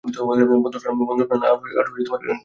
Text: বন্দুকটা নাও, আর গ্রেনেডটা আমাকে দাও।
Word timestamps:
বন্দুকটা 1.01 1.35
নাও, 1.41 1.55
আর 1.79 1.85
গ্রেনেডটা 1.87 2.11
আমাকে 2.11 2.27
দাও। 2.27 2.37